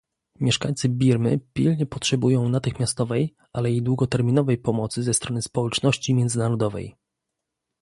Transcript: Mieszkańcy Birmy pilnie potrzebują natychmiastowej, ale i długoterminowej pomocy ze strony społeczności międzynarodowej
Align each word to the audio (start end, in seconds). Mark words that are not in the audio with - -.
Mieszkańcy 0.39 0.89
Birmy 0.89 1.39
pilnie 1.53 1.85
potrzebują 1.85 2.49
natychmiastowej, 2.49 3.35
ale 3.53 3.71
i 3.71 3.81
długoterminowej 3.81 4.57
pomocy 4.57 5.03
ze 5.03 5.13
strony 5.13 5.41
społeczności 5.41 6.13
międzynarodowej 6.13 6.95